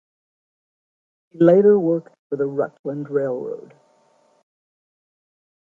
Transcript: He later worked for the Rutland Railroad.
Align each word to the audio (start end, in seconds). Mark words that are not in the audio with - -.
He 1.29 1.37
later 1.37 1.77
worked 1.77 2.15
for 2.27 2.35
the 2.35 2.47
Rutland 2.47 3.11
Railroad. 3.11 3.75